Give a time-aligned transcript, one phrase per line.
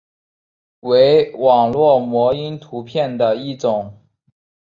[0.79, 3.95] 为网络模因图片的一种。